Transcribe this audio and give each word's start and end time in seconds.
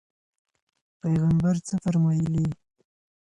پیغمبر 0.99 1.55
څه 1.67 1.75
فرمایلي؟ 1.83 2.45